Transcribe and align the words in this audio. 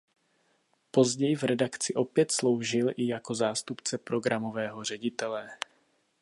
Později 0.91 1.35
v 1.35 1.43
redakci 1.43 1.93
opět 1.93 2.31
sloužil 2.31 2.89
i 2.95 3.07
jako 3.07 3.35
zástupce 3.35 3.97
programového 3.97 4.83
ředitele. 4.83 5.49